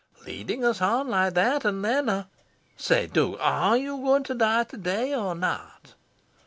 Leading 0.25 0.65
us 0.65 0.81
on 0.81 1.09
like 1.09 1.35
that, 1.35 1.63
and 1.63 1.85
then 1.85 2.25
Say, 2.75 3.05
Duke! 3.05 3.37
Are 3.39 3.77
you 3.77 3.97
going 3.97 4.23
to 4.23 4.33
die 4.33 4.63
to 4.63 4.75
day, 4.77 5.13
or 5.13 5.35
not?" 5.35 5.93